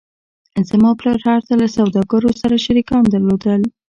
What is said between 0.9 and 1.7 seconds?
پلار هلته له